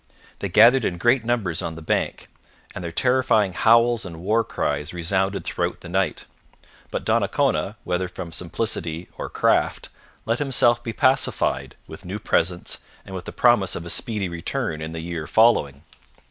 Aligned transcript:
They 0.39 0.49
gathered 0.49 0.83
in 0.83 0.97
great 0.97 1.23
numbers 1.23 1.61
on 1.61 1.75
the 1.75 1.81
bank, 1.83 2.27
and 2.73 2.83
their 2.83 2.91
terrifying 2.91 3.53
howls 3.53 4.03
and 4.03 4.19
war 4.23 4.43
cries 4.43 4.95
resounded 4.95 5.45
throughout 5.45 5.81
the 5.81 5.89
night. 5.89 6.25
But 6.89 7.05
Donnacona, 7.05 7.75
whether 7.83 8.07
from 8.07 8.31
simplicity 8.31 9.09
or 9.19 9.29
craft, 9.29 9.89
let 10.25 10.39
himself 10.39 10.83
be 10.83 10.91
pacified 10.91 11.75
with 11.85 12.03
new 12.03 12.17
presents 12.17 12.79
and 13.05 13.13
with 13.13 13.25
the 13.25 13.31
promise 13.31 13.75
of 13.75 13.85
a 13.85 13.91
speedy 13.91 14.27
return 14.27 14.81
in 14.81 14.91
the 14.91 15.01
year 15.01 15.27
following. 15.27 15.83